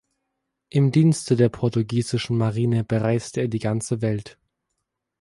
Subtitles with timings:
[0.69, 4.39] Im Dienste der portugiesischen Marine bereiste er die ganze Welt.